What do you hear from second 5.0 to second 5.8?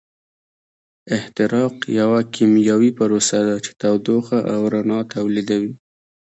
تولیدوي.